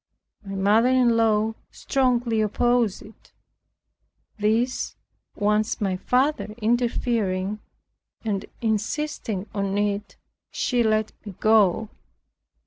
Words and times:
My 0.43 0.55
mother 0.55 0.89
in 0.89 1.15
law 1.15 1.53
strongly 1.69 2.41
opposed 2.41 3.03
it. 3.03 3.33
This 4.39 4.95
once 5.35 5.79
my 5.79 5.95
father 5.95 6.55
interfering, 6.57 7.59
and 8.25 8.45
insisting 8.61 9.47
on 9.53 9.77
it, 9.77 10.15
she 10.49 10.81
let 10.81 11.11
me 11.23 11.35
go. 11.39 11.89